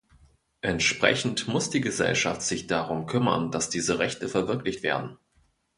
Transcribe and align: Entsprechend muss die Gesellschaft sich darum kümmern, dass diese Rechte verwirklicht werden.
Entsprechend 0.61 1.47
muss 1.47 1.69
die 1.69 1.79
Gesellschaft 1.79 2.41
sich 2.41 2.65
darum 2.65 3.05
kümmern, 3.05 3.51
dass 3.51 3.69
diese 3.69 3.99
Rechte 3.99 4.29
verwirklicht 4.29 4.81
werden. 4.81 5.19